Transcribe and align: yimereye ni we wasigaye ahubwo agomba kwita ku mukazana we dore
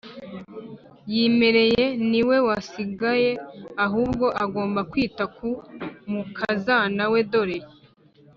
yimereye 1.13 1.85
ni 2.09 2.21
we 2.27 2.37
wasigaye 2.47 3.31
ahubwo 3.85 4.25
agomba 4.43 4.79
kwita 4.91 5.23
ku 5.35 5.49
mukazana 6.11 7.03
we 7.11 7.19
dore 7.31 7.57